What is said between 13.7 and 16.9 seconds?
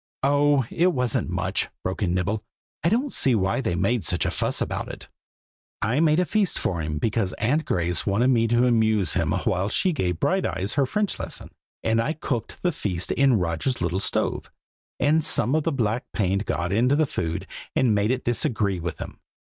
little stove, and some of the black paint got